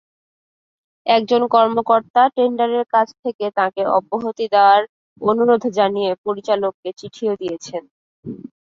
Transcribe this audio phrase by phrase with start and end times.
[1.05, 4.81] একজন কর্মকর্তা টেন্ডারের কাজ থেকে তাঁকে অব্যাহতি দেওয়ার
[5.21, 7.83] অনুরোধ জানিয়ে পরিচালককে চিঠিও দিয়েছেন।